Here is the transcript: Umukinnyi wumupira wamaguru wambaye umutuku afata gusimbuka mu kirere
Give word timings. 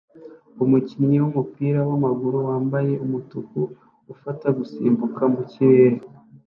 Umukinnyi 0.63 1.17
wumupira 1.23 1.79
wamaguru 1.89 2.37
wambaye 2.47 2.93
umutuku 3.05 3.59
afata 4.13 4.47
gusimbuka 4.57 5.21
mu 5.33 5.41
kirere 5.51 5.97